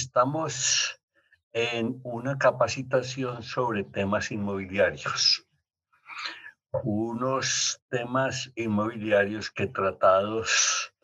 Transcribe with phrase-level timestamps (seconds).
[0.00, 0.98] Estamos
[1.52, 5.46] en una capacitación sobre temas inmobiliarios.
[6.84, 10.94] Unos temas inmobiliarios que tratados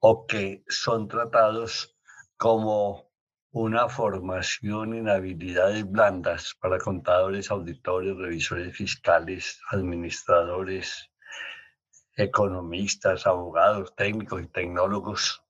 [0.00, 1.96] o que son tratados
[2.36, 3.12] como
[3.52, 11.12] una formación en habilidades blandas para contadores, auditores, revisores fiscales, administradores,
[12.16, 15.44] economistas, abogados, técnicos y tecnólogos,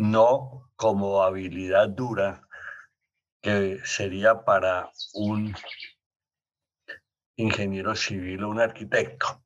[0.00, 2.48] no como habilidad dura
[3.42, 5.54] que sería para un
[7.36, 9.44] ingeniero civil o un arquitecto.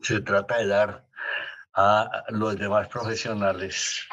[0.00, 1.06] Se trata de dar
[1.74, 4.06] a los demás profesionales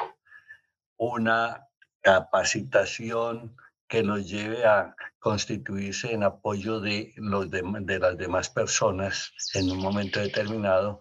[0.96, 1.68] una
[2.00, 3.54] capacitación
[3.86, 9.78] que los lleve a constituirse en apoyo de, los de, las demás personas en un
[9.78, 11.00] momento determinado,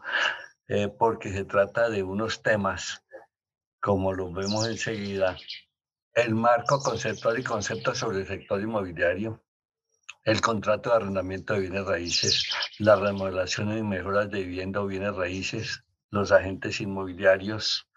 [0.68, 3.02] eh, porque se trata de unos temas,
[3.82, 5.36] como los vemos enseguida,
[6.14, 9.44] el marco conceptual y conceptos sobre el sector inmobiliario,
[10.24, 15.16] el contrato de arrendamiento de bienes raíces, las remodelaciones y mejoras de vivienda o bienes
[15.16, 17.90] raíces, los agentes inmobiliarios,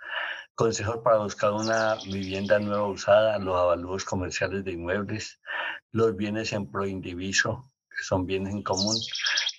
[0.54, 5.38] consejos para buscar una vivienda nueva usada, los avalúos comerciales de inmuebles,
[5.92, 9.02] los bienes en pro indiviso, que son bienes en común,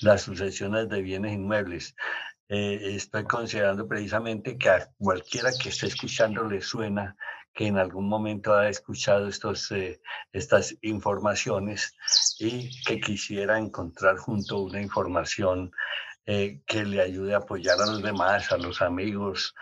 [0.01, 1.95] las sucesiones de bienes inmuebles.
[2.47, 7.15] Eh, estoy considerando precisamente que a cualquiera que esté escuchando le suena
[7.55, 9.99] que en algún momento ha escuchado estos, eh,
[10.31, 11.95] estas informaciones
[12.37, 15.71] y que quisiera encontrar junto una información
[16.27, 19.55] eh, que le ayude a apoyar a los demás, a los amigos,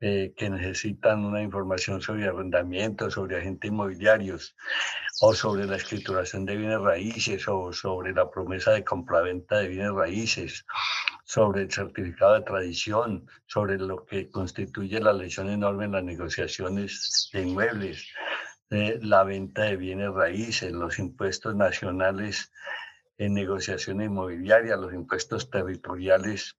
[0.00, 4.54] eh, que necesitan una información sobre arrendamiento, sobre agentes inmobiliarios
[5.20, 9.92] o sobre la escrituración de bienes raíces o sobre la promesa de compraventa de bienes
[9.92, 10.64] raíces,
[11.24, 17.28] sobre el certificado de tradición, sobre lo que constituye la lesión enorme en las negociaciones
[17.32, 18.06] de inmuebles,
[18.70, 22.52] eh, la venta de bienes raíces, los impuestos nacionales
[23.18, 26.56] en negociación inmobiliaria, los impuestos territoriales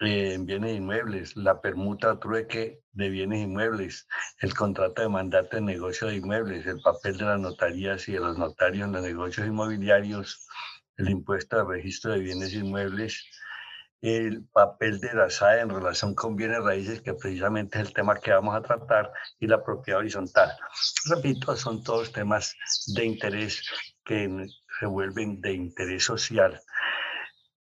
[0.00, 4.06] en bienes inmuebles, la permuta trueque de bienes inmuebles,
[4.40, 8.20] el contrato de mandato de negocio de inmuebles, el papel de las notarías y de
[8.20, 10.46] los notarios en los negocios inmobiliarios,
[10.96, 13.24] el impuesto de registro de bienes inmuebles,
[14.00, 18.14] el papel de la SAE en relación con bienes raíces, que precisamente es el tema
[18.20, 20.52] que vamos a tratar, y la propiedad horizontal.
[21.06, 22.54] Repito, son todos temas
[22.94, 23.68] de interés
[24.04, 24.46] que
[24.78, 26.60] se vuelven de interés social,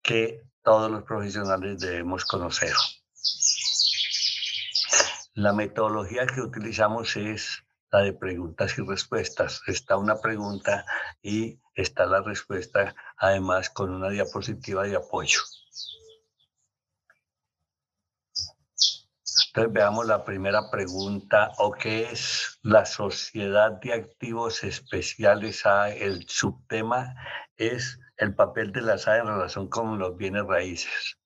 [0.02, 2.72] que todos los profesionales debemos conocer.
[5.34, 9.60] La metodología que utilizamos es la de preguntas y respuestas.
[9.66, 10.84] Está una pregunta
[11.22, 15.40] y está la respuesta, además con una diapositiva de apoyo.
[19.48, 25.62] Entonces veamos la primera pregunta, ¿o qué es la sociedad de activos especiales?
[25.96, 27.14] El subtema
[27.56, 31.18] es el papel de la SAE en relación con los bienes raíces.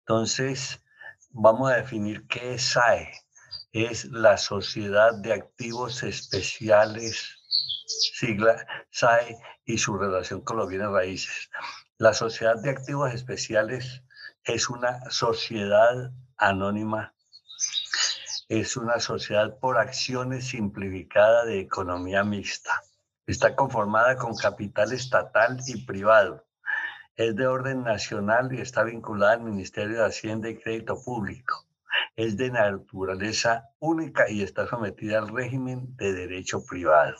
[0.00, 0.82] Entonces,
[1.30, 3.12] vamos a definir qué es SAE.
[3.72, 7.38] Es la Sociedad de Activos Especiales,
[7.86, 11.50] sigla SAE, y su relación con los bienes raíces.
[11.98, 14.02] La Sociedad de Activos Especiales
[14.44, 17.14] es una sociedad anónima,
[18.48, 22.82] es una sociedad por acciones simplificada de economía mixta
[23.28, 26.46] Está conformada con capital estatal y privado.
[27.14, 31.66] Es de orden nacional y está vinculada al Ministerio de Hacienda y Crédito Público.
[32.16, 37.16] Es de naturaleza única y está sometida al régimen de derecho privado.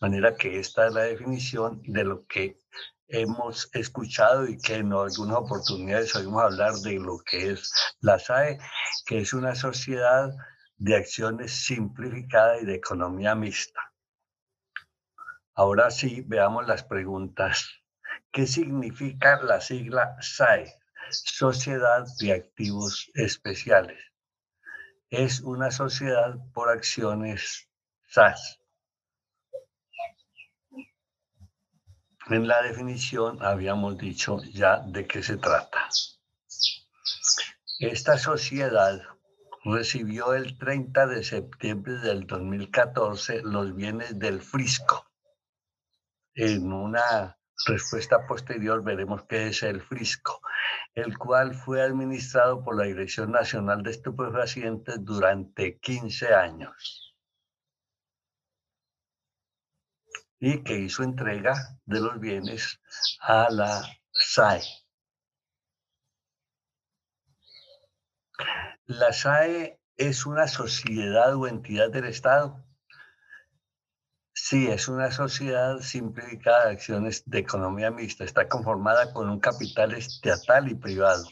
[0.00, 2.58] De manera que esta es la definición de lo que
[3.06, 8.58] hemos escuchado y que en algunas oportunidades oímos hablar de lo que es la SAE,
[9.06, 10.32] que es una sociedad
[10.76, 13.93] de acciones simplificada y de economía mixta.
[15.56, 17.70] Ahora sí, veamos las preguntas.
[18.32, 20.74] ¿Qué significa la sigla SAE?
[21.10, 24.00] Sociedad de Activos Especiales.
[25.10, 27.68] Es una sociedad por acciones
[28.08, 28.58] SAS.
[32.30, 35.88] En la definición habíamos dicho ya de qué se trata.
[37.78, 39.00] Esta sociedad
[39.64, 45.13] recibió el 30 de septiembre del 2014 los bienes del Frisco
[46.34, 50.40] en una respuesta posterior veremos qué es el Frisco,
[50.94, 57.14] el cual fue administrado por la Dirección Nacional de Estupefacientes durante 15 años
[60.40, 61.54] y que hizo entrega
[61.86, 62.80] de los bienes
[63.20, 63.82] a la
[64.12, 64.62] SAE.
[68.86, 72.63] La SAE es una sociedad o entidad del Estado.
[74.46, 78.24] Sí, es una sociedad simplificada de acciones de economía mixta.
[78.24, 81.24] Está conformada con un capital estatal y privado.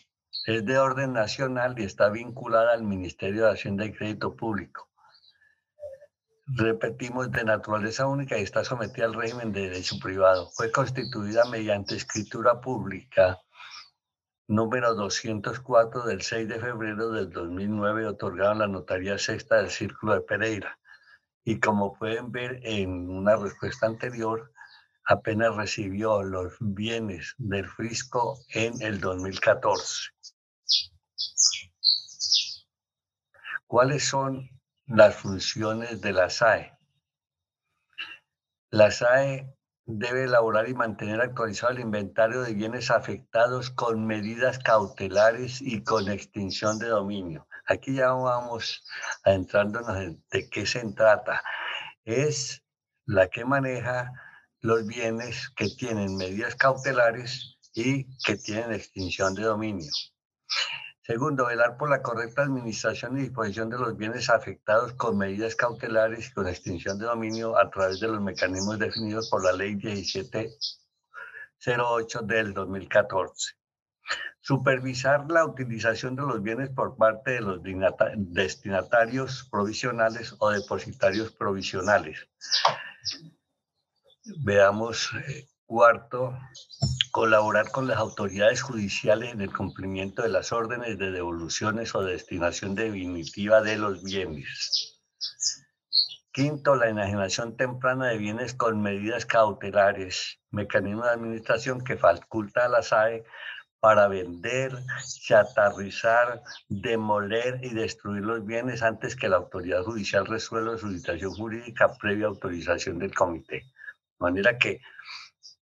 [0.47, 4.89] Es de orden nacional y está vinculada al Ministerio de Hacienda y Crédito Público.
[6.47, 10.49] Repetimos, de naturaleza única y está sometida al régimen de derecho privado.
[10.49, 13.39] Fue constituida mediante escritura pública
[14.49, 20.15] número 204 del 6 de febrero del 2009, otorgada en la Notaría Sexta del Círculo
[20.15, 20.79] de Pereira.
[21.45, 24.53] Y como pueden ver en una respuesta anterior,
[25.05, 30.11] apenas recibió los bienes del Frisco en el 2014.
[33.67, 34.51] ¿Cuáles son
[34.87, 36.77] las funciones de la SAE?
[38.71, 39.55] La SAE
[39.85, 46.11] debe elaborar y mantener actualizado el inventario de bienes afectados con medidas cautelares y con
[46.11, 47.47] extinción de dominio.
[47.67, 48.85] Aquí ya vamos
[49.25, 51.43] adentrándonos de qué se trata.
[52.05, 52.63] Es
[53.07, 54.13] la que maneja
[54.61, 59.91] los bienes que tienen medidas cautelares y que tienen extinción de dominio.
[61.05, 66.29] Segundo, velar por la correcta administración y disposición de los bienes afectados con medidas cautelares
[66.29, 72.23] y con extinción de dominio a través de los mecanismos definidos por la Ley 1708
[72.23, 73.62] del 2014.
[74.41, 77.61] Supervisar la utilización de los bienes por parte de los
[78.17, 82.29] destinatarios provisionales o depositarios provisionales.
[84.45, 86.39] Veamos eh, Cuarto,
[87.13, 92.75] colaborar con las autoridades judiciales en el cumplimiento de las órdenes de devoluciones o destinación
[92.75, 95.01] definitiva de los bienes.
[96.31, 102.69] Quinto, la enajenación temprana de bienes con medidas cautelares, mecanismo de administración que faculta a
[102.69, 103.25] la SAE
[103.83, 104.79] para vender,
[105.27, 111.93] chatarrizar, demoler y destruir los bienes antes que la autoridad judicial resuelva su situación jurídica
[111.99, 113.57] previa autorización del comité.
[113.57, 114.81] De manera que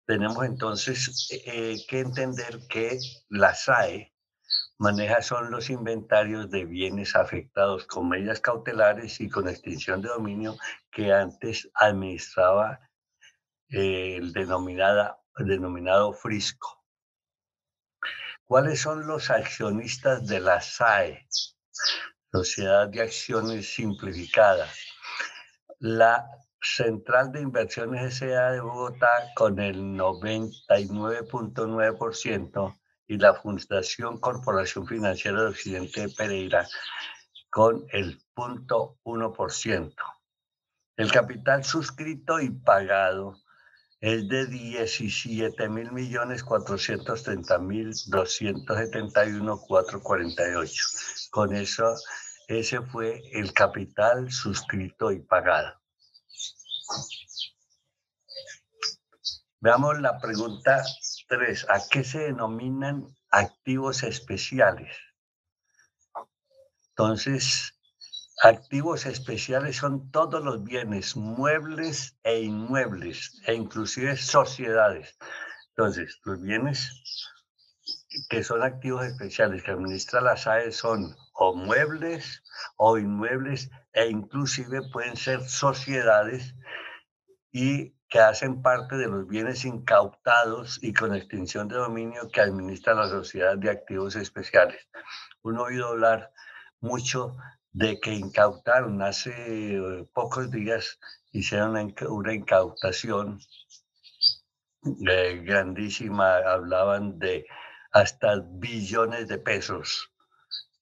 [0.05, 2.99] tenemos entonces eh, que entender que
[3.31, 4.13] la SAE
[4.77, 10.59] maneja son los inventarios de bienes afectados con medidas cautelares y con extinción de dominio
[10.91, 12.81] que antes administraba
[13.71, 16.80] eh, el denominada, denominado Frisco.
[18.51, 21.29] ¿Cuáles son los accionistas de la SAE?
[22.33, 24.77] Sociedad de Acciones Simplificadas.
[25.79, 26.27] La
[26.61, 28.51] Central de Inversiones S.A.
[28.51, 32.77] de Bogotá con el 99.9%
[33.07, 36.67] y la Fundación Corporación Financiera de Occidente de Pereira
[37.51, 39.95] con el 0.1%.
[40.97, 43.37] El capital suscrito y pagado
[44.01, 50.85] es de 17 mil millones 430 mil 271 448.
[51.31, 51.95] Con eso,
[52.49, 55.79] ese fue el capital suscrito y pagado.
[59.61, 60.83] Veamos la pregunta
[61.29, 61.67] 3.
[61.69, 64.97] ¿A qué se denominan activos especiales?
[66.89, 67.79] Entonces,
[68.43, 75.19] activos especiales son todos los bienes muebles e inmuebles e inclusive sociedades.
[75.71, 76.91] Entonces, los bienes
[78.29, 82.43] que son activos especiales que administra la SAE son o muebles
[82.77, 86.55] o inmuebles e inclusive pueden ser sociedades
[87.53, 92.95] y que hacen parte de los bienes incautados y con extinción de dominio que administra
[92.95, 94.89] la Sociedad de Activos Especiales.
[95.43, 96.33] Uno ha oído hablar
[96.81, 97.37] mucho
[97.73, 99.33] de que incautaron hace
[99.77, 100.99] eh, pocos días,
[101.33, 103.41] hicieron una incautación
[105.07, 107.47] eh, grandísima, hablaban de
[107.93, 110.13] hasta billones de pesos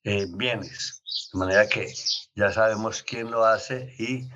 [0.04, 1.02] en bienes.
[1.32, 1.92] De manera que
[2.34, 4.28] ya sabemos quién lo hace y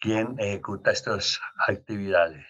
[0.00, 2.46] quién ejecuta estas actividades.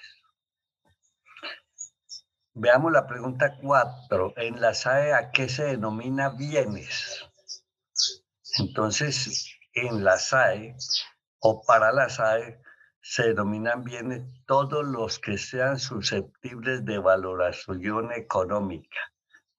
[2.55, 4.35] Veamos la pregunta 4.
[4.37, 7.29] En la SAE, ¿a qué se denomina bienes?
[8.59, 10.77] Entonces, en la SAE
[11.41, 12.61] o para la SAE
[13.01, 18.99] se denominan bienes todos los que sean susceptibles de valoración económica,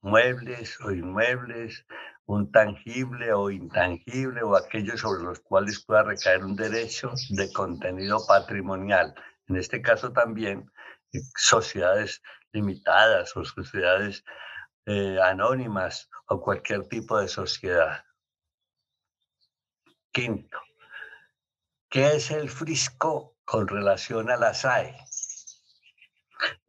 [0.01, 1.85] muebles o inmuebles,
[2.25, 8.25] un tangible o intangible o aquellos sobre los cuales pueda recaer un derecho de contenido
[8.25, 9.13] patrimonial.
[9.47, 10.71] En este caso también
[11.13, 14.23] eh, sociedades limitadas o sociedades
[14.85, 18.03] eh, anónimas o cualquier tipo de sociedad.
[20.15, 20.57] Quinto,
[21.89, 24.95] ¿qué es el frisco con relación a la SAE?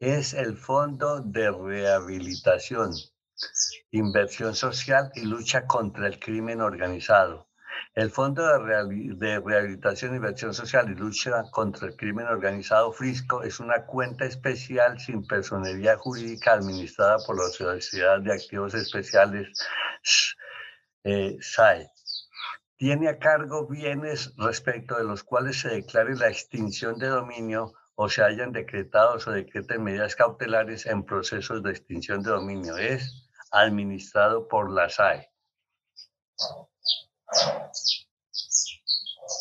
[0.01, 2.91] Es el Fondo de Rehabilitación
[3.93, 7.49] inversión social y lucha contra el crimen organizado.
[7.95, 13.87] El Fondo de, Rehabilitación, Inversión Social y Lucha contra el Crimen Organizado, FRISCO, es una
[13.87, 19.49] cuenta especial sin personería jurídica administrada por la Sociedad de Activos Especiales,
[21.05, 21.89] eh, SAE.
[22.79, 28.11] Tiene a cargo bienes respecto de los cuales se declare la extinción de dominio o
[28.11, 32.77] se hayan decretado o decreten medidas cautelares en procesos de extinción de dominio.
[32.77, 35.31] Es administrado por la SAE.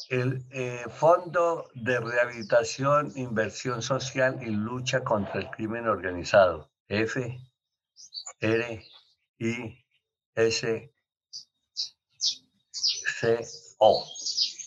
[0.09, 7.37] El eh, Fondo de Rehabilitación, Inversión Social y Lucha contra el Crimen Organizado, F,
[8.39, 8.83] R,
[9.39, 9.85] I,
[10.35, 10.94] S,
[12.75, 13.45] C,
[13.77, 14.05] O.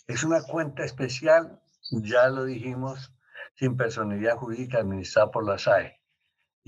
[0.07, 1.61] Es una cuenta especial,
[1.91, 3.13] ya lo dijimos,
[3.57, 5.99] sin personalidad jurídica administrada por la SAE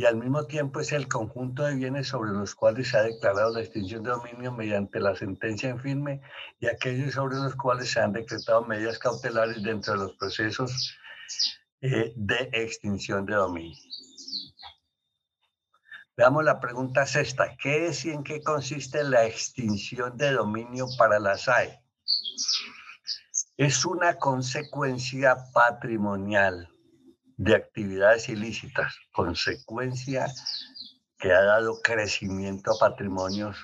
[0.00, 3.52] y al mismo tiempo es el conjunto de bienes sobre los cuales se ha declarado
[3.52, 6.23] la extinción de dominio mediante la sentencia en firme
[6.59, 10.97] y aquellos sobre los cuales se han decretado medidas cautelares dentro de los procesos
[11.82, 13.76] eh, de extinción de dominio.
[16.20, 17.56] Veamos la pregunta sexta.
[17.56, 21.82] ¿Qué es y en qué consiste la extinción de dominio para la SAE?
[23.56, 26.68] Es una consecuencia patrimonial
[27.38, 30.26] de actividades ilícitas, consecuencia
[31.18, 33.56] que ha dado crecimiento a patrimonios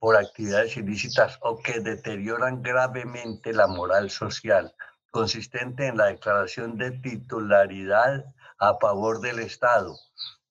[0.00, 4.74] por actividades ilícitas o que deterioran gravemente la moral social,
[5.12, 8.24] consistente en la declaración de titularidad
[8.58, 9.94] a favor del Estado.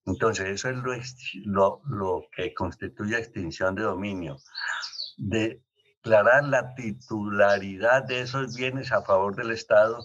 [0.07, 0.77] Entonces, eso es
[1.43, 4.37] lo, que constituye extinción de dominio.
[5.17, 9.99] Declarar la titularidad de esos bienes a favor del Estado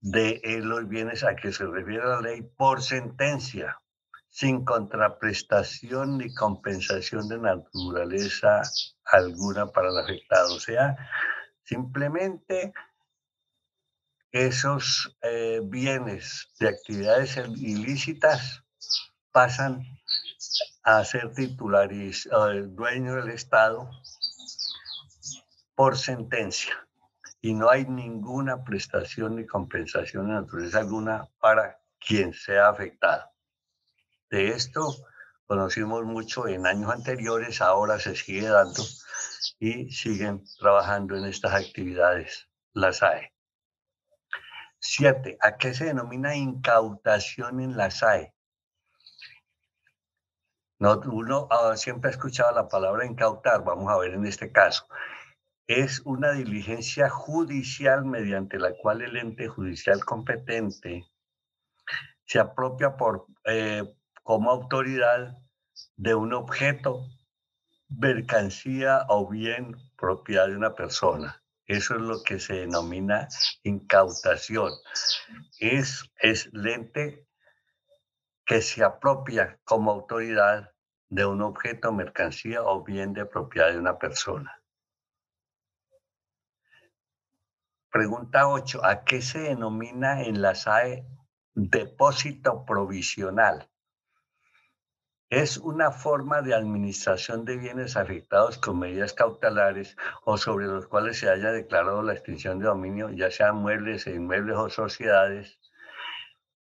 [0.00, 3.80] de los bienes a que se refiere la ley por sentencia,
[4.28, 8.62] sin contraprestación ni compensación de naturaleza
[9.04, 10.56] alguna para el afectado.
[10.56, 10.96] O sea,
[11.62, 12.74] simplemente
[14.32, 18.65] esos eh, bienes de actividades ilícitas
[19.36, 19.84] pasan
[20.82, 23.90] a ser titulares, el dueño del Estado
[25.74, 26.74] por sentencia
[27.42, 33.30] y no hay ninguna prestación ni compensación de naturaleza alguna para quien sea afectado.
[34.30, 34.96] De esto
[35.44, 38.82] conocimos mucho en años anteriores, ahora se sigue dando
[39.60, 43.34] y siguen trabajando en estas actividades la SAE.
[44.78, 48.32] Siete, ¿a qué se denomina incautación en la SAE?
[50.78, 54.86] No, uno ah, siempre ha escuchado la palabra incautar, vamos a ver en este caso
[55.66, 61.04] es una diligencia judicial mediante la cual el ente judicial competente
[62.24, 63.82] se apropia por, eh,
[64.22, 65.38] como autoridad
[65.96, 67.06] de un objeto,
[67.88, 71.42] mercancía o bien propiedad de una persona.
[71.66, 73.28] Eso es lo que se denomina
[73.64, 74.72] incautación.
[75.58, 77.25] Es, es el ente
[78.46, 80.72] que se apropia como autoridad
[81.08, 84.62] de un objeto, mercancía o bien de propiedad de una persona.
[87.90, 88.84] Pregunta 8.
[88.84, 91.06] ¿A qué se denomina en la SAE
[91.54, 93.68] depósito provisional?
[95.28, 101.18] Es una forma de administración de bienes afectados con medidas cautelares o sobre los cuales
[101.18, 105.58] se haya declarado la extinción de dominio, ya sean muebles, e inmuebles o sociedades,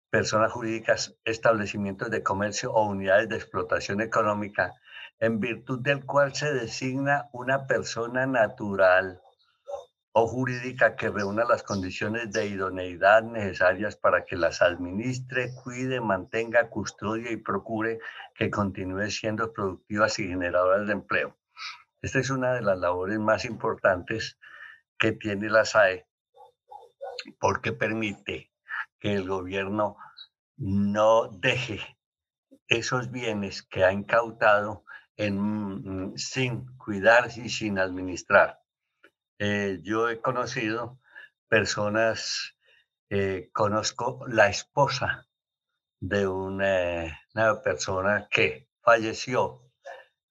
[0.09, 4.73] personas jurídicas, establecimientos de comercio o unidades de explotación económica,
[5.19, 9.21] en virtud del cual se designa una persona natural
[10.19, 16.69] o jurídica que reúna las condiciones de idoneidad necesarias para que las administre, cuide, mantenga,
[16.69, 17.99] custodia y procure
[18.33, 21.37] que continúe siendo productivas y generadoras de empleo.
[22.01, 24.39] Esta es una de las labores más importantes
[24.97, 26.07] que tiene la SAE
[27.39, 28.51] porque permite
[28.99, 29.97] que el gobierno
[30.57, 31.97] no deje
[32.67, 34.83] esos bienes que ha incautado
[35.15, 38.59] en, sin cuidar y sin administrar.
[39.39, 40.99] Eh, yo he conocido
[41.47, 42.55] personas,
[43.09, 45.27] eh, conozco la esposa
[45.99, 47.19] de una,
[47.63, 49.63] persona que falleció,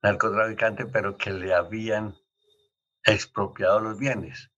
[0.02, 2.14] narcotraficante, pero que le habían
[3.04, 4.50] expropiado los bienes.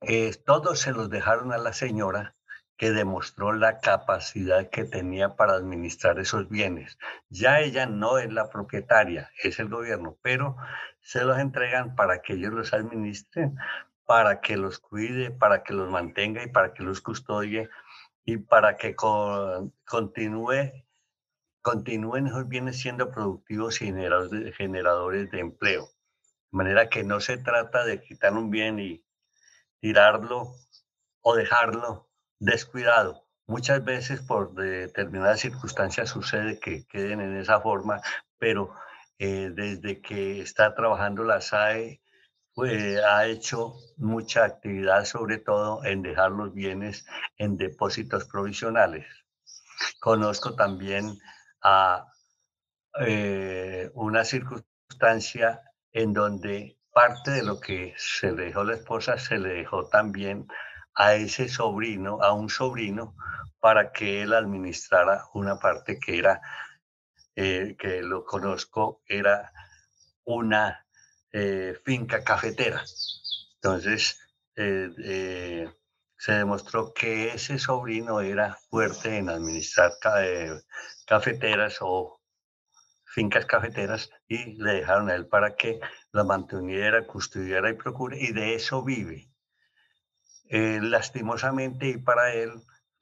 [0.00, 2.36] Eh, todos se los dejaron a la señora
[2.76, 6.98] que demostró la capacidad que tenía para administrar esos bienes.
[7.28, 10.56] Ya ella no es la propietaria, es el gobierno, pero
[11.00, 13.56] se los entregan para que ellos los administren,
[14.06, 17.70] para que los cuide, para que los mantenga y para que los custodie
[18.24, 20.72] y para que continúe,
[21.62, 23.92] continúen esos bienes siendo productivos y
[24.52, 25.84] generadores de empleo.
[26.50, 29.04] De manera que no se trata de quitar un bien y
[29.80, 30.54] tirarlo
[31.20, 33.24] o dejarlo descuidado.
[33.46, 38.00] Muchas veces por determinadas circunstancias sucede que queden en esa forma,
[38.38, 38.74] pero
[39.18, 42.00] eh, desde que está trabajando la SAE,
[42.54, 47.04] pues, ha hecho mucha actividad, sobre todo en dejar los bienes
[47.36, 49.06] en depósitos provisionales.
[50.00, 51.18] Conozco también
[51.62, 52.06] a
[53.00, 55.62] eh, una circunstancia
[55.92, 60.46] en donde parte de lo que se le dejó la esposa se le dejó también
[60.94, 63.16] a ese sobrino, a un sobrino,
[63.60, 66.40] para que él administrara una parte que era,
[67.36, 69.52] eh, que lo conozco, era
[70.24, 70.86] una
[71.32, 72.84] eh, finca cafetera.
[73.56, 74.18] Entonces,
[74.54, 79.92] se demostró que ese sobrino era fuerte en administrar
[81.06, 82.20] cafeteras o
[83.14, 85.80] fincas cafeteras y le dejaron a él para que
[86.12, 89.33] la mantuviera, custodiara y procure, y de eso vive.
[90.48, 92.52] Eh, lastimosamente, y para él,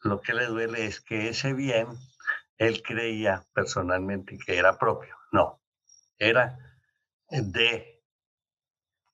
[0.00, 1.88] lo que le duele es que ese bien,
[2.56, 5.16] él creía personalmente que era propio.
[5.32, 5.60] No,
[6.18, 6.58] era
[7.28, 8.02] de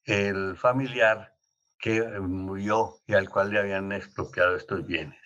[0.04, 1.34] el familiar
[1.78, 5.18] que murió y al cual le habían expropiado estos bienes.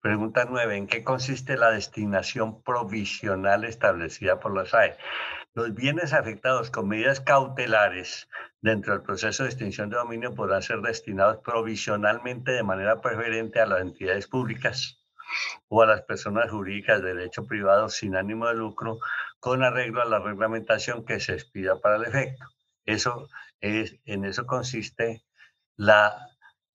[0.00, 0.76] Pregunta nueve.
[0.76, 4.98] ¿En qué consiste la destinación provisional establecida por la SAE?
[5.56, 8.28] Los bienes afectados con medidas cautelares
[8.60, 13.66] dentro del proceso de extinción de dominio podrán ser destinados provisionalmente de manera preferente a
[13.66, 15.00] las entidades públicas
[15.68, 18.98] o a las personas jurídicas de derecho privado sin ánimo de lucro
[19.38, 22.46] con arreglo a la reglamentación que se expida para el efecto.
[22.84, 23.28] Eso
[23.60, 25.24] es, en eso consiste
[25.76, 26.30] la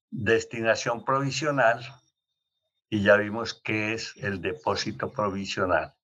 [0.09, 1.81] destinación provisional
[2.89, 5.98] y ya vimos qué es el depósito provisional.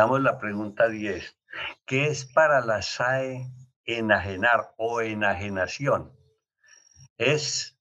[0.00, 1.36] Veamos la pregunta 10.
[1.84, 3.52] ¿Qué es para la SAE
[3.84, 6.10] enajenar o enajenación?
[7.18, 7.78] Es,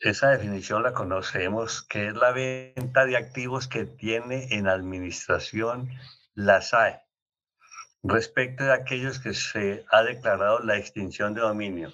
[0.00, 5.90] esa definición la conocemos, que es la venta de activos que tiene en administración
[6.32, 7.02] la SAE
[8.02, 11.92] respecto de aquellos que se ha declarado la extinción de dominio.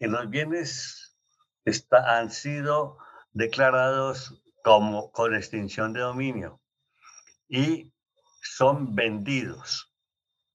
[0.00, 1.16] En los bienes
[1.64, 2.98] está, han sido
[3.32, 6.60] declarados como con extinción de dominio
[7.48, 7.95] y
[8.54, 9.92] son vendidos.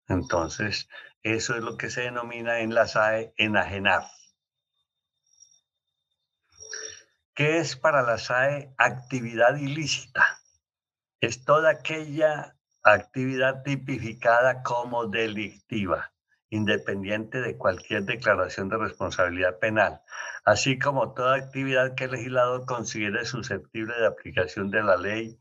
[0.08, 0.88] Entonces,
[1.24, 4.04] eso es lo que se denomina en la SAE enajenar.
[7.34, 10.26] ¿Qué es para la SAE actividad ilícita?
[11.22, 16.12] Es toda aquella actividad tipificada como delictiva,
[16.50, 20.02] independiente de cualquier declaración de responsabilidad penal,
[20.44, 25.40] así como toda actividad que el legislador considere susceptible de aplicación de la ley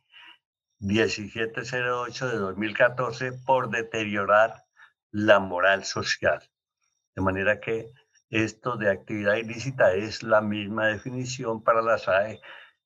[0.81, 4.65] 1708 de 2014 por deteriorar
[5.11, 6.43] la moral social.
[7.15, 7.93] De manera que
[8.31, 12.41] esto de actividad ilícita es la misma definición para la SAE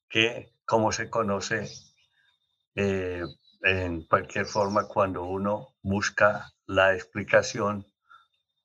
[0.09, 1.69] que como se conoce
[2.75, 3.23] eh,
[3.63, 7.87] en cualquier forma cuando uno busca la explicación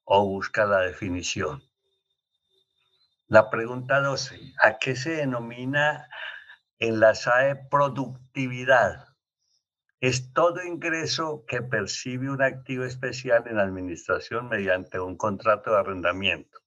[0.05, 1.61] o busca la definición.
[3.27, 6.07] La pregunta 12, ¿a qué se denomina
[6.79, 9.08] en la SAE productividad?
[10.01, 15.77] Es todo ingreso que percibe un activo especial en la administración mediante un contrato de
[15.79, 16.59] arrendamiento.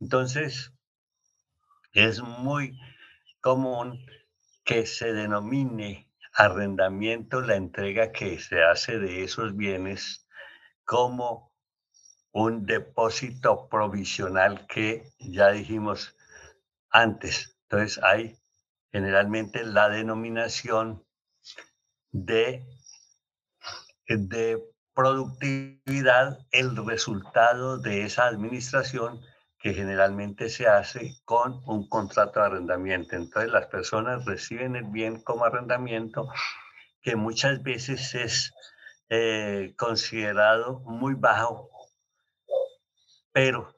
[0.00, 0.72] Entonces,
[1.92, 2.78] es muy
[3.40, 4.04] común
[4.64, 10.26] que se denomine arrendamiento la entrega que se hace de esos bienes
[10.84, 11.54] como
[12.32, 16.16] un depósito provisional que ya dijimos
[16.90, 17.56] antes.
[17.62, 18.36] Entonces hay
[18.90, 21.04] generalmente la denominación
[22.10, 22.64] de,
[24.08, 24.62] de
[24.94, 29.20] productividad, el resultado de esa administración
[29.58, 33.16] que generalmente se hace con un contrato de arrendamiento.
[33.16, 36.28] Entonces las personas reciben el bien como arrendamiento,
[37.00, 38.52] que muchas veces es
[39.08, 41.70] eh, considerado muy bajo,
[43.32, 43.74] pero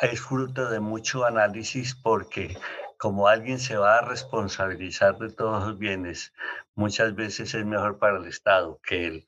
[0.00, 2.56] es fruto de mucho análisis porque
[3.00, 6.34] como alguien se va a responsabilizar de todos los bienes,
[6.74, 9.24] muchas veces es mejor para el Estado que el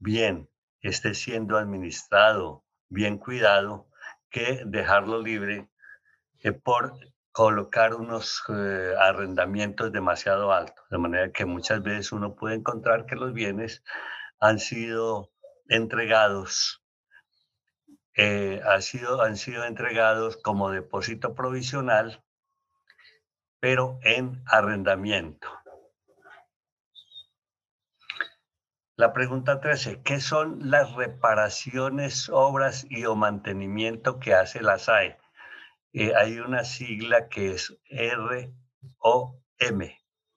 [0.00, 3.86] bien esté siendo administrado, bien cuidado,
[4.28, 5.68] que dejarlo libre
[6.64, 6.98] por
[7.30, 13.14] colocar unos eh, arrendamientos demasiado altos, de manera que muchas veces uno puede encontrar que
[13.14, 13.84] los bienes
[14.40, 15.30] han sido
[15.68, 16.82] entregados,
[18.16, 22.20] eh, sido, han sido entregados como depósito provisional,
[23.62, 25.48] pero en arrendamiento.
[28.96, 35.16] La pregunta 13, ¿qué son las reparaciones, obras y o mantenimiento que hace la SAE?
[35.92, 37.72] Eh, hay una sigla que es
[39.00, 39.40] ROM,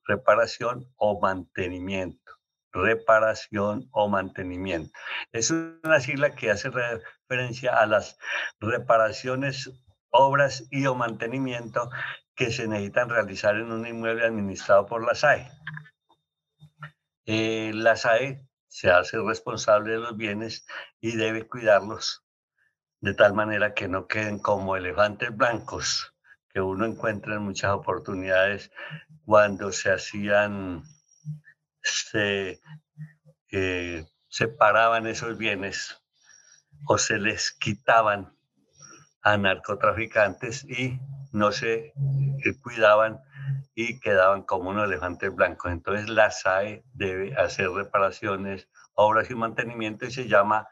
[0.04, 2.32] reparación o mantenimiento.
[2.74, 4.92] Reparación o mantenimiento.
[5.32, 8.20] Es una sigla que hace referencia a las
[8.60, 9.72] reparaciones,
[10.12, 11.90] obras y o mantenimiento
[12.36, 15.50] que se necesitan realizar en un inmueble administrado por la SAE.
[17.26, 20.66] Eh, la SAE se hace responsable de los bienes
[21.00, 22.24] y debe cuidarlos
[23.00, 26.16] de tal manera que no queden como elefantes blancos
[26.50, 28.72] que uno encuentra en muchas oportunidades
[29.26, 30.84] cuando se hacían,
[31.82, 32.62] se
[33.52, 36.02] eh, separaban esos bienes
[36.88, 38.35] o se les quitaban
[39.26, 41.00] a narcotraficantes y
[41.32, 41.94] no se eh,
[42.62, 43.20] cuidaban
[43.74, 45.72] y quedaban como unos elefantes blancos.
[45.72, 50.70] Entonces la SAE debe hacer reparaciones, obras y mantenimiento y se llama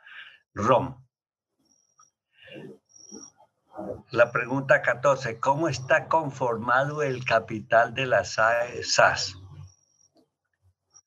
[0.54, 1.04] ROM.
[4.12, 9.36] La pregunta 14, ¿cómo está conformado el capital de la SAE SAS?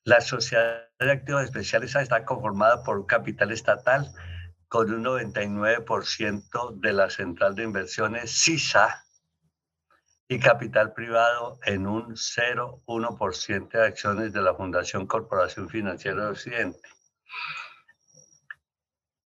[0.03, 4.13] La Sociedad de Activos Especiales está conformada por un capital estatal
[4.67, 9.03] con un 99% de la central de inversiones CISA
[10.27, 16.81] y capital privado en un 0,1% de acciones de la Fundación Corporación Financiera de Occidente.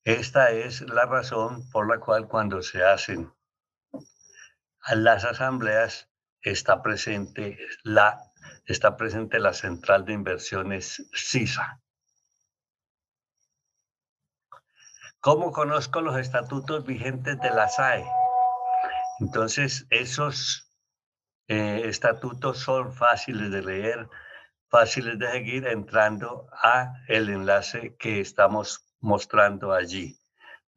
[0.04, 3.32] Esta es la razón por la cual cuando se hacen
[4.96, 6.10] las asambleas
[6.42, 8.18] está presente la,
[8.66, 11.82] está presente la central de inversiones CISA.
[15.22, 18.06] ¿Cómo conozco los estatutos vigentes de la SAE?
[19.20, 20.72] Entonces, esos
[21.50, 24.08] eh, estatutos son fáciles de leer,
[24.70, 30.18] fáciles de seguir entrando a el enlace que estamos mostrando allí.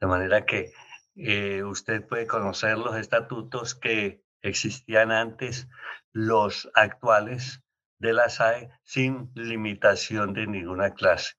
[0.01, 0.73] De manera que
[1.15, 5.69] eh, usted puede conocer los estatutos que existían antes,
[6.11, 7.63] los actuales
[8.01, 11.35] de la SAE, sin limitación de ninguna clase.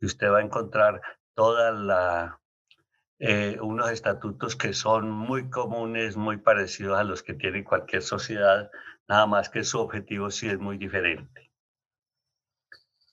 [0.00, 1.00] Y usted va a encontrar
[1.34, 2.41] toda la
[3.24, 8.68] eh, unos estatutos que son muy comunes, muy parecidos a los que tiene cualquier sociedad,
[9.06, 11.52] nada más que su objetivo sí es muy diferente.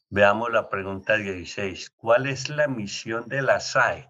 [0.09, 1.91] Veamos la pregunta 16.
[1.91, 4.09] ¿Cuál es la misión de la SAE?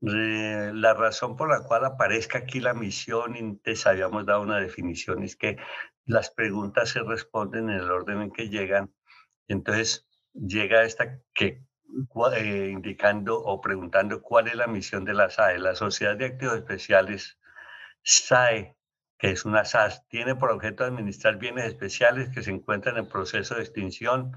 [0.00, 5.22] la razón por la cual aparezca aquí la misión, y antes habíamos dado una definición,
[5.22, 5.56] es que
[6.06, 8.90] las preguntas se responden en el orden en que llegan.
[9.48, 11.62] Entonces llega esta que
[12.36, 15.58] eh, indicando o preguntando cuál es la misión de la SAE.
[15.58, 17.38] La Sociedad de Activos Especiales,
[18.02, 18.76] SAE,
[19.18, 23.54] que es una SAS, tiene por objeto administrar bienes especiales que se encuentran en proceso
[23.54, 24.32] de extinción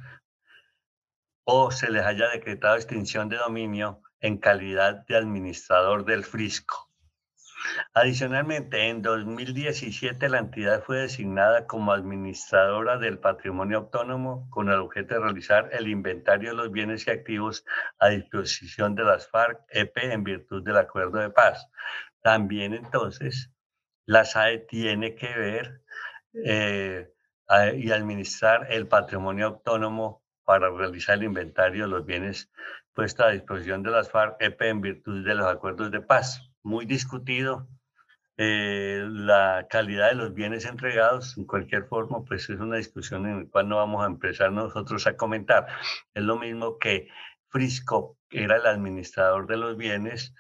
[1.44, 6.87] o se les haya decretado extinción de dominio en calidad de administrador del Frisco.
[7.94, 15.16] Adicionalmente, en 2017 la entidad fue designada como administradora del patrimonio autónomo con el objeto
[15.16, 17.66] de realizar el inventario de los bienes y activos
[18.00, 21.68] a disposición de las FARC-EP en virtud del acuerdo de paz.
[22.22, 23.52] También entonces
[24.06, 25.82] la SAE tiene que ver
[26.34, 27.12] eh,
[27.76, 32.52] y administrar el patrimonio autónomo para realizar el inventario de los bienes
[32.94, 37.68] puestos a disposición de las FARC-EP en virtud de los acuerdos de paz muy discutido.
[38.40, 43.40] Eh, la calidad de los bienes entregados, en cualquier forma, pues es una discusión en
[43.40, 45.66] la cual no vamos a empezar nosotros a comentar.
[46.14, 47.08] Es lo mismo que
[47.50, 50.36] Frisco, que era el administrador de los bienes,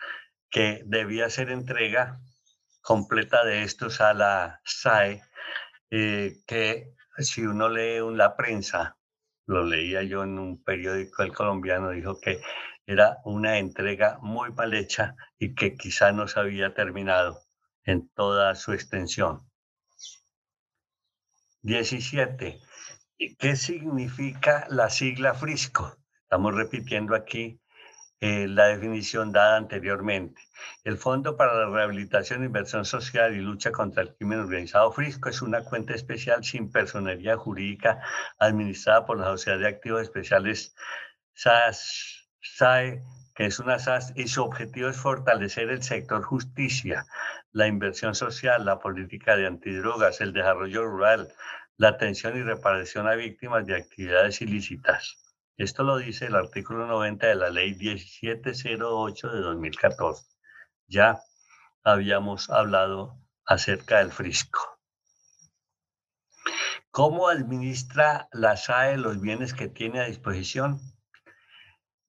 [0.51, 2.19] que debía hacer entrega
[2.81, 5.23] completa de estos a la SAE,
[5.89, 8.97] eh, que si uno lee la prensa,
[9.47, 12.41] lo leía yo en un periódico el colombiano, dijo que
[12.87, 17.41] era una entrega muy mal hecha y que quizá no se había terminado
[17.83, 19.47] en toda su extensión.
[21.63, 22.61] 17.
[23.37, 25.97] ¿Qué significa la sigla Frisco?
[26.23, 27.59] Estamos repitiendo aquí
[28.21, 30.41] eh, la definición dada anteriormente.
[30.85, 35.41] El Fondo para la Rehabilitación, Inversión Social y Lucha contra el Crimen Organizado Frisco es
[35.41, 38.01] una cuenta especial sin personería jurídica
[38.39, 40.73] administrada por la Sociedad de Activos Especiales
[41.33, 43.03] SAS SAE,
[43.35, 47.05] que es una SAS, y su objetivo es fortalecer el sector justicia,
[47.51, 51.31] la inversión social, la política de antidrogas, el desarrollo rural,
[51.77, 55.17] la atención y reparación a víctimas de actividades ilícitas.
[55.57, 60.25] Esto lo dice el artículo 90 de la ley 1708 de 2014.
[60.87, 61.19] Ya
[61.83, 64.79] habíamos hablado acerca del frisco.
[66.91, 70.79] ¿Cómo administra la SAE los bienes que tiene a disposición?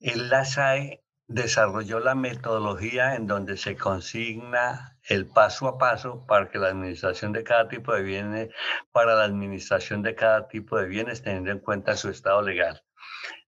[0.00, 6.58] La SAE desarrolló la metodología en donde se consigna el paso a paso para que
[6.58, 8.54] la administración de cada tipo de bienes,
[8.92, 12.82] para la administración de cada tipo de bienes, teniendo en cuenta su estado legal.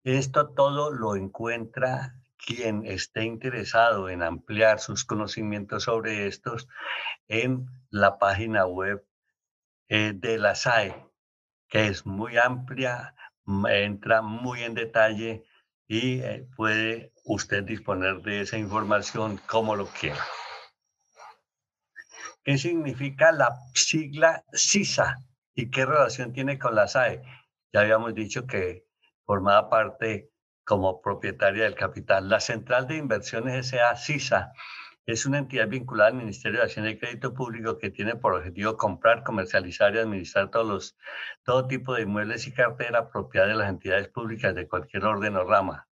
[0.05, 6.69] Esto todo lo encuentra quien esté interesado en ampliar sus conocimientos sobre estos
[7.29, 9.05] en la página web
[9.89, 11.07] eh, de la SAE,
[11.69, 13.15] que es muy amplia,
[13.69, 15.45] entra muy en detalle
[15.88, 20.25] y eh, puede usted disponer de esa información como lo quiera.
[22.44, 25.18] ¿Qué significa la sigla CISA
[25.55, 27.22] y qué relación tiene con la SAE?
[27.72, 28.85] Ya habíamos dicho que
[29.25, 30.31] formaba parte
[30.64, 32.29] como propietaria del capital.
[32.29, 34.53] La Central de Inversiones SA, CISA,
[35.07, 38.77] es una entidad vinculada al Ministerio de Hacienda y Crédito Público que tiene por objetivo
[38.77, 40.97] comprar, comercializar y administrar todos los,
[41.45, 45.45] todo tipo de inmuebles y cartera propiedad de las entidades públicas de cualquier orden o
[45.45, 45.87] rama,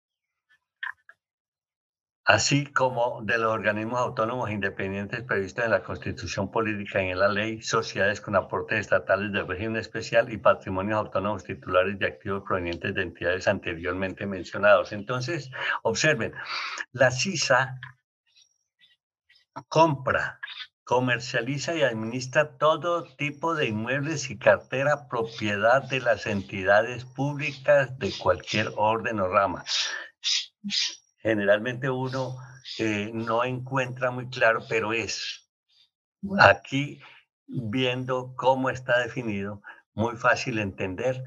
[2.24, 7.28] así como de los organismos autónomos independientes previstos en la Constitución Política y en la
[7.28, 12.96] ley, sociedades con aportes estatales de régimen especial y patrimonios autónomos titulares de activos provenientes
[12.96, 14.94] de entidades anteriormente mencionados.
[14.94, 15.52] Entonces,
[15.84, 16.34] observen,
[16.94, 17.78] la CISA
[19.68, 20.40] compra,
[20.84, 28.12] comercializa y administra todo tipo de inmuebles y cartera propiedad de las entidades públicas de
[28.18, 29.64] cualquier orden o rama.
[31.18, 32.38] Generalmente uno
[32.80, 35.50] eh, no encuentra muy claro, pero es
[36.40, 37.02] aquí
[37.48, 39.62] viendo cómo está definido,
[39.94, 41.24] muy fácil entender.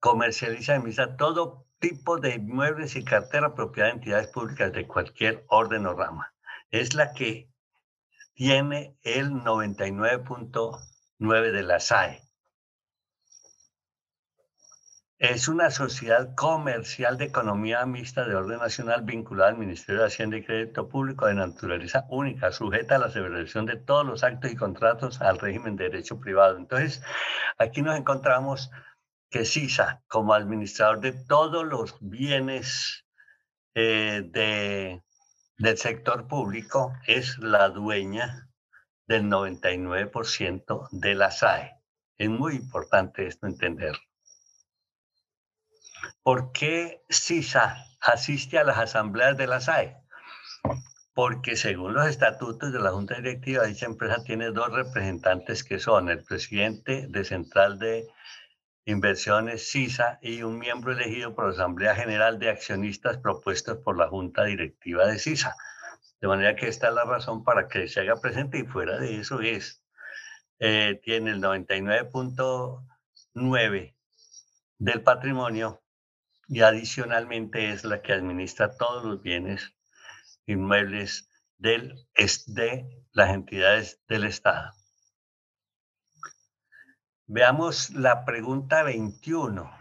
[0.00, 5.44] Comercializa y administra todo tipo de inmuebles y cartera propiedad de entidades públicas de cualquier
[5.48, 6.31] orden o rama
[6.72, 7.48] es la que
[8.34, 12.20] tiene el 99.9 de la SAE.
[15.18, 20.38] Es una sociedad comercial de economía mixta de orden nacional vinculada al Ministerio de Hacienda
[20.38, 24.56] y Crédito Público de naturaleza única, sujeta a la celebración de todos los actos y
[24.56, 26.56] contratos al régimen de derecho privado.
[26.56, 27.02] Entonces,
[27.58, 28.72] aquí nos encontramos
[29.30, 33.06] que CISA, como administrador de todos los bienes
[33.74, 35.02] eh, de
[35.62, 38.48] del sector público es la dueña
[39.06, 41.76] del 99% de la SAE.
[42.18, 44.02] Es muy importante esto entenderlo.
[46.24, 49.96] ¿Por qué CISA asiste a las asambleas de la SAE?
[51.14, 56.08] Porque según los estatutos de la Junta Directiva, dicha empresa tiene dos representantes que son
[56.08, 58.08] el presidente de Central de
[58.84, 64.08] Inversiones CISA y un miembro elegido por la Asamblea General de Accionistas propuestos por la
[64.08, 65.56] Junta Directiva de CISA.
[66.20, 69.20] De manera que esta es la razón para que se haga presente y fuera de
[69.20, 69.82] eso es,
[70.58, 73.94] eh, tiene el 99.9
[74.78, 75.82] del patrimonio
[76.48, 79.72] y adicionalmente es la que administra todos los bienes
[80.46, 81.94] inmuebles del,
[82.46, 84.72] de las entidades del Estado.
[87.34, 89.72] Veamos la pregunta 21.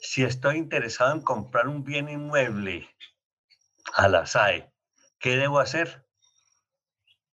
[0.00, 2.88] Si estoy interesado en comprar un bien inmueble
[3.92, 4.72] a la SAE,
[5.18, 6.06] ¿qué debo hacer?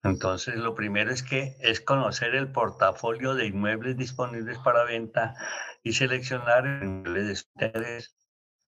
[0.03, 5.35] Entonces, lo primero es que es conocer el portafolio de inmuebles disponibles para venta
[5.83, 8.14] y seleccionar el inmueble de ustedes.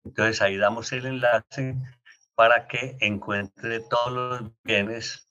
[0.05, 1.75] Entonces, ahí damos el enlace
[2.35, 5.27] para que encuentre todos los bienes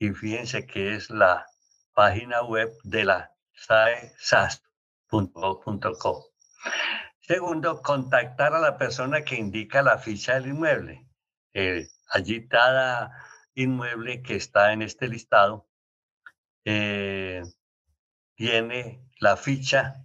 [0.00, 1.46] y fíjense que es la
[1.94, 3.32] página web de la
[3.66, 4.72] saesas.co.
[7.20, 11.06] Segundo, contactar a la persona que indica la ficha del inmueble.
[11.54, 13.12] Eh, allí cada
[13.54, 15.68] inmueble que está en este listado
[16.64, 17.42] eh,
[18.34, 20.04] tiene la ficha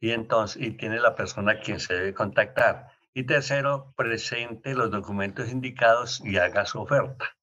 [0.00, 2.88] y entonces y tiene la persona a quien se debe contactar.
[3.12, 7.36] Y tercero, presente los documentos indicados y haga su oferta.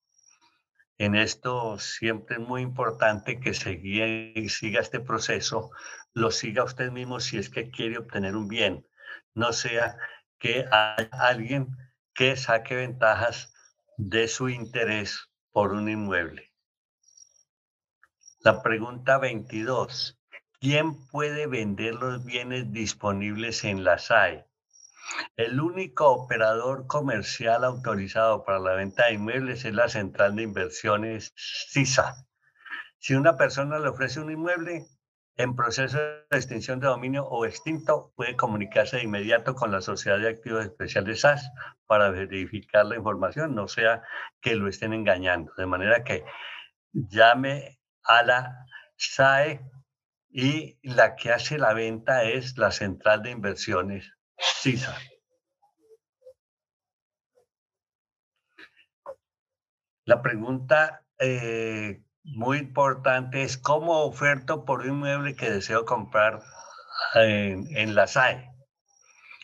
[1.01, 5.71] En esto siempre es muy importante que siga este proceso,
[6.13, 8.85] lo siga usted mismo si es que quiere obtener un bien,
[9.33, 9.97] no sea
[10.37, 11.75] que haya alguien
[12.13, 13.51] que saque ventajas
[13.97, 16.53] de su interés por un inmueble.
[18.41, 20.19] La pregunta 22.
[20.59, 24.45] ¿Quién puede vender los bienes disponibles en la SAE?
[25.35, 31.33] El único operador comercial autorizado para la venta de inmuebles es la Central de Inversiones
[31.35, 32.15] CISA.
[32.99, 34.85] Si una persona le ofrece un inmueble
[35.37, 40.19] en proceso de extinción de dominio o extinto, puede comunicarse de inmediato con la Sociedad
[40.19, 41.49] de Activos Especiales SAS
[41.87, 44.03] para verificar la información, no sea
[44.41, 45.51] que lo estén engañando.
[45.57, 46.23] De manera que
[46.93, 48.65] llame a la
[48.97, 49.61] SAE
[50.29, 54.97] y la que hace la venta es la Central de Inversiones CISA.
[60.05, 66.41] La pregunta eh, muy importante es cómo oferto por un inmueble que deseo comprar
[67.15, 68.49] en, la SAE.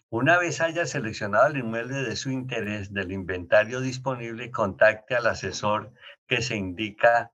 [0.09, 5.93] Una vez haya seleccionado el inmueble de su interés del inventario disponible, contacte al asesor
[6.27, 7.31] que se indica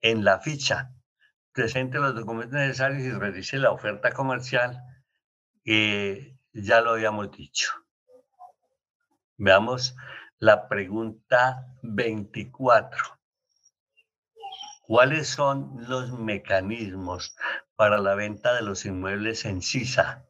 [0.00, 0.92] en la ficha.
[1.52, 4.80] Presente los documentos necesarios y revise la oferta comercial.
[5.64, 7.72] Eh, ya lo habíamos dicho.
[9.36, 9.96] Veamos
[10.38, 13.18] la pregunta 24.
[14.86, 17.36] ¿Cuáles son los mecanismos
[17.74, 20.24] para la venta de los inmuebles en CISA?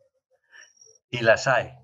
[1.11, 1.75] Y las hay.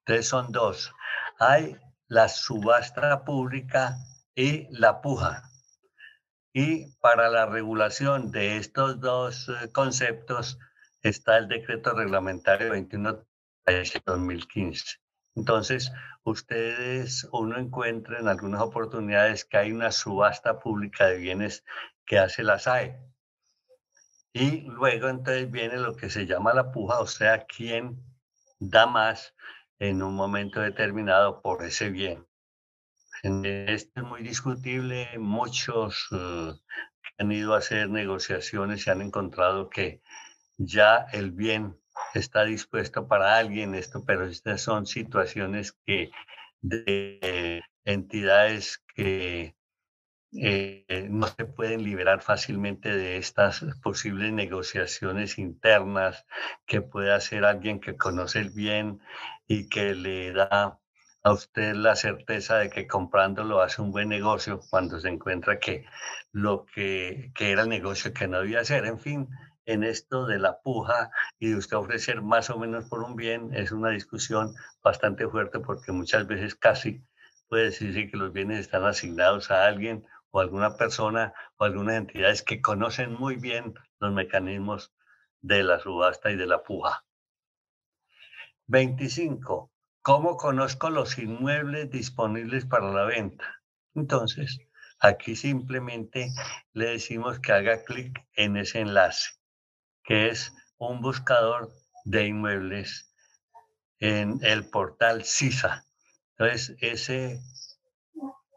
[0.00, 0.92] Entonces son dos.
[1.38, 3.96] Hay la subasta pública
[4.34, 5.50] y la puja.
[6.52, 10.58] Y para la regulación de estos dos eh, conceptos
[11.08, 13.24] está el decreto reglamentario 21
[13.66, 14.96] de 2015.
[15.36, 21.64] Entonces, ustedes, uno encuentra en algunas oportunidades que hay una subasta pública de bienes
[22.06, 22.98] que hace la SAE.
[24.32, 28.02] Y luego entonces viene lo que se llama la puja, o sea, quién
[28.58, 29.34] da más
[29.78, 32.26] en un momento determinado por ese bien.
[33.22, 35.08] Esto es muy discutible.
[35.18, 36.52] Muchos eh,
[37.18, 40.02] han ido a hacer negociaciones y han encontrado que
[40.56, 41.76] ya el bien
[42.14, 46.10] está dispuesto para alguien, esto, pero estas son situaciones que
[46.60, 49.54] de entidades que
[50.32, 56.26] eh, no se pueden liberar fácilmente de estas posibles negociaciones internas
[56.66, 59.00] que puede hacer alguien que conoce el bien
[59.46, 60.80] y que le da
[61.22, 65.86] a usted la certeza de que comprándolo hace un buen negocio cuando se encuentra que
[66.32, 68.84] lo que, que era el negocio que no debía hacer.
[68.86, 69.28] En fin,
[69.66, 73.54] en esto de la puja y de usted ofrecer más o menos por un bien
[73.54, 77.02] es una discusión bastante fuerte porque muchas veces casi
[77.48, 82.42] puede decirse que los bienes están asignados a alguien o alguna persona o algunas entidades
[82.42, 84.92] que conocen muy bien los mecanismos
[85.40, 87.04] de la subasta y de la puja.
[88.66, 89.70] 25.
[90.02, 93.62] ¿Cómo conozco los inmuebles disponibles para la venta?
[93.94, 94.58] Entonces,
[94.98, 96.30] aquí simplemente
[96.72, 99.32] le decimos que haga clic en ese enlace,
[100.04, 101.72] que es un buscador
[102.04, 103.10] de inmuebles
[103.98, 105.84] en el portal CISA.
[106.36, 107.40] Entonces, ese,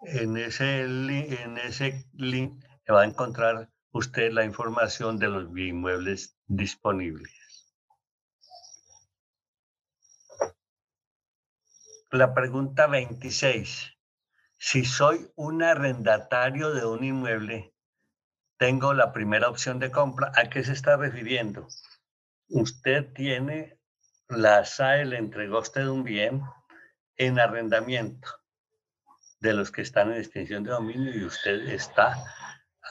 [0.04, 7.34] en, ese, en ese link va a encontrar usted la información de los inmuebles disponibles.
[12.12, 13.94] La pregunta 26.
[14.58, 17.74] Si soy un arrendatario de un inmueble,
[18.58, 20.32] tengo la primera opción de compra.
[20.36, 21.68] ¿A qué se está refiriendo?
[22.50, 23.80] Usted tiene,
[24.30, 26.42] la SAE le entregó a usted un bien
[27.18, 28.30] en arrendamiento
[29.40, 32.16] de los que están en extinción de dominio y usted está,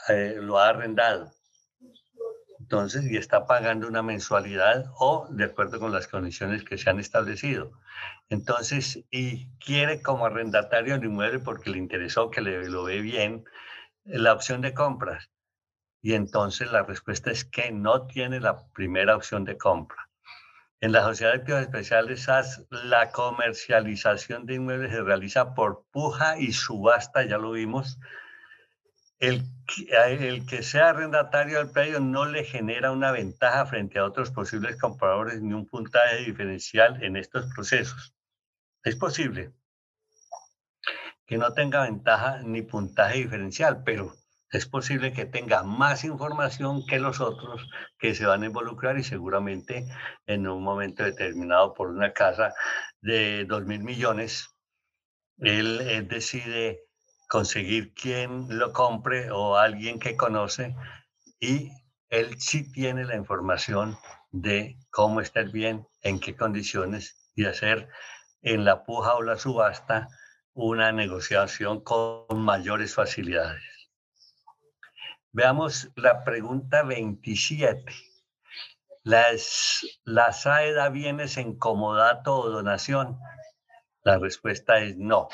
[0.09, 1.33] eh, lo ha arrendado.
[2.59, 6.99] Entonces, y está pagando una mensualidad o de acuerdo con las condiciones que se han
[6.99, 7.71] establecido.
[8.29, 13.45] Entonces, y quiere como arrendatario el inmueble porque le interesó, que le, lo ve bien,
[14.03, 15.29] la opción de compras.
[16.01, 20.07] Y entonces la respuesta es que no tiene la primera opción de compra.
[20.79, 22.27] En la sociedad de especiales,
[22.69, 27.99] la comercialización de inmuebles se realiza por puja y subasta, ya lo vimos.
[29.17, 29.43] El,
[29.97, 34.79] el que sea arrendatario del predio no le genera una ventaja frente a otros posibles
[34.79, 38.13] compradores ni un puntaje diferencial en estos procesos.
[38.83, 39.51] Es posible
[41.25, 44.13] que no tenga ventaja ni puntaje diferencial, pero
[44.51, 49.03] es posible que tenga más información que los otros que se van a involucrar y
[49.03, 49.87] seguramente
[50.25, 52.53] en un momento determinado por una casa
[53.01, 54.49] de dos mil millones,
[55.39, 56.85] él, él, decide
[57.27, 60.75] conseguir quien lo compre o alguien que conoce
[61.39, 61.71] y
[62.09, 63.97] él sí tiene la información
[64.31, 67.89] de cómo está el bien, en qué condiciones y hacer
[68.41, 70.07] en la puja o la subasta
[70.53, 73.76] una negociación con mayores facilidades.
[75.31, 77.83] Veamos la pregunta 27.
[79.03, 83.19] ¿Las, ¿La SAE da bienes en comodato o donación?
[84.03, 85.29] La respuesta es no.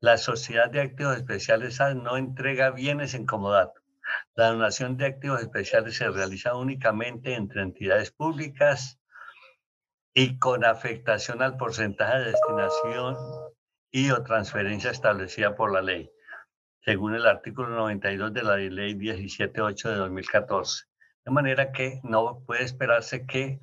[0.00, 3.80] La Sociedad de Activos Especiales no entrega bienes en comodato.
[4.34, 9.00] La donación de activos especiales se realiza únicamente entre entidades públicas,
[10.18, 13.16] y con afectación al porcentaje de destinación
[13.90, 16.10] y o transferencia establecida por la ley,
[16.86, 20.84] según el artículo 92 de la ley 178 de 2014.
[21.24, 23.58] De manera que no puede esperarse que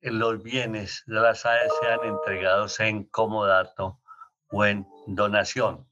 [0.00, 4.00] los bienes de las AES sean entregados en comodato
[4.50, 5.86] o en donación.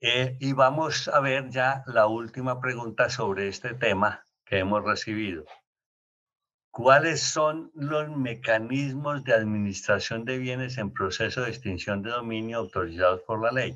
[0.00, 5.44] Eh, y vamos a ver ya la última pregunta sobre este tema que hemos recibido.
[6.70, 13.22] ¿Cuáles son los mecanismos de administración de bienes en proceso de extinción de dominio autorizados
[13.22, 13.74] por la ley?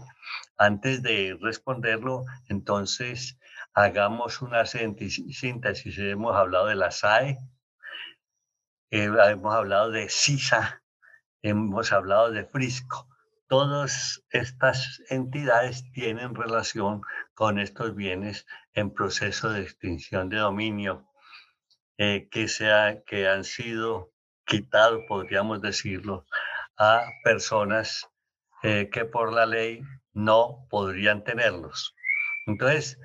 [0.57, 3.39] Antes de responderlo, entonces
[3.75, 5.99] hagamos una síntesis.
[5.99, 7.39] Hemos hablado de la SAE,
[8.91, 10.83] eh, hemos hablado de CISA,
[11.41, 13.09] hemos hablado de Frisco.
[13.49, 17.03] Todas estas entidades tienen relación
[17.35, 21.12] con estos bienes en proceso de extinción de dominio
[21.99, 24.13] eh, que, sea, que han sido
[24.45, 26.27] quitados, podríamos decirlo,
[26.79, 28.09] a personas
[28.63, 29.83] eh, que por la ley
[30.13, 31.95] no podrían tenerlos.
[32.47, 32.99] Entonces,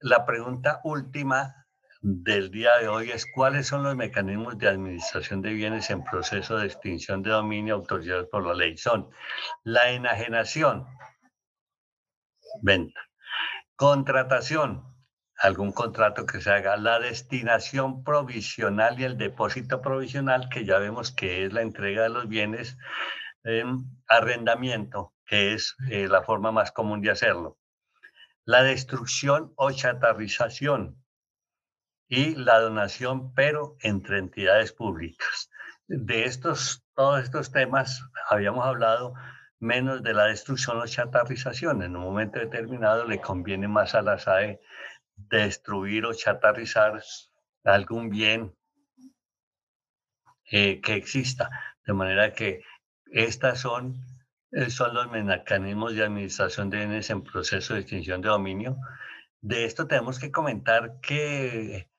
[0.00, 1.66] la pregunta última
[2.00, 6.58] del día de hoy es cuáles son los mecanismos de administración de bienes en proceso
[6.58, 8.76] de extinción de dominio autorizados por la ley.
[8.76, 9.08] Son
[9.62, 10.86] la enajenación,
[12.60, 13.00] venta,
[13.76, 14.93] contratación,
[15.38, 21.10] algún contrato que se haga, la destinación provisional y el depósito provisional, que ya vemos
[21.10, 22.76] que es la entrega de los bienes,
[24.08, 27.58] arrendamiento, que es eh, la forma más común de hacerlo,
[28.44, 31.04] la destrucción o chatarrización,
[32.08, 35.50] y la donación, pero entre entidades públicas.
[35.86, 39.14] De estos, todos estos temas habíamos hablado
[39.58, 41.82] menos de la destrucción o chatarrización.
[41.82, 44.60] En un momento determinado le conviene más a la SAE
[45.16, 47.02] destruir o chatarrizar
[47.64, 48.54] algún bien
[50.50, 51.50] eh, que exista.
[51.86, 52.62] De manera que
[53.06, 53.96] estas son,
[54.52, 58.76] eh, son los mecanismos de administración de bienes en proceso de extinción de dominio.
[59.40, 61.90] De esto tenemos que comentar que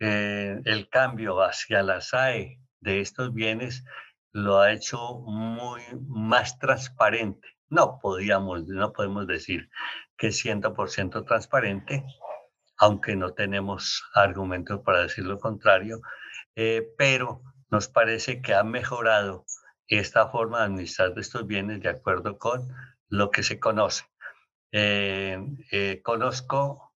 [0.00, 3.84] eh, el cambio hacia la SAE de estos bienes
[4.32, 7.48] lo ha hecho muy más transparente.
[7.68, 9.70] No podíamos, no podemos decir
[10.16, 12.04] que es 100% transparente,
[12.76, 16.00] aunque no tenemos argumentos para decir lo contrario,
[16.56, 19.44] eh, pero nos parece que ha mejorado
[19.88, 22.68] esta forma de administrar estos bienes de acuerdo con
[23.08, 24.04] lo que se conoce.
[24.72, 26.92] Eh, conozco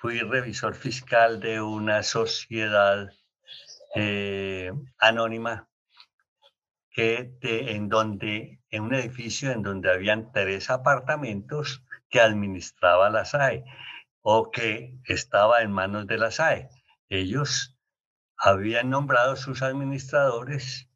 [0.00, 3.10] fui revisor fiscal de una sociedad
[3.94, 5.68] eh, anónima
[6.90, 13.64] que en donde en un edificio en donde habían tres apartamentos que administraba la SAE
[14.22, 16.68] o que estaba en manos de la SAE.
[17.08, 17.78] Ellos
[18.36, 20.88] habían nombrado sus administradores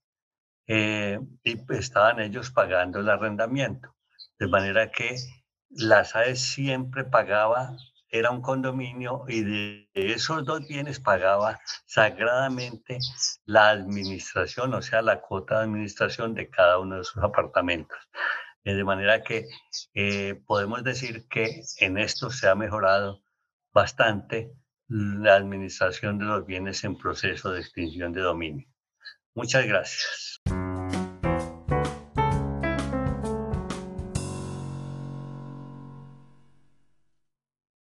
[0.66, 3.94] eh, y estaban ellos pagando el arrendamiento.
[4.38, 5.16] De manera que
[5.70, 7.76] la SAE siempre pagaba
[8.08, 12.98] era un condominio y de esos dos bienes pagaba sagradamente
[13.44, 17.98] la administración, o sea, la cuota de administración de cada uno de sus apartamentos.
[18.64, 19.46] Eh, de manera que
[19.94, 23.22] eh, podemos decir que en esto se ha mejorado
[23.72, 24.52] bastante
[24.88, 28.66] la administración de los bienes en proceso de extinción de dominio.
[29.34, 30.40] Muchas gracias.